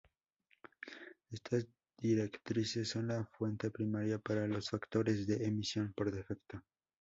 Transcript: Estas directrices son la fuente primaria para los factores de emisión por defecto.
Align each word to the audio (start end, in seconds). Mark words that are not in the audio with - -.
Estas 1.29 1.67
directrices 1.95 2.89
son 2.89 3.09
la 3.09 3.23
fuente 3.37 3.69
primaria 3.69 4.17
para 4.17 4.47
los 4.47 4.67
factores 4.71 5.27
de 5.27 5.45
emisión 5.45 5.93
por 5.93 6.11
defecto. 6.11 6.63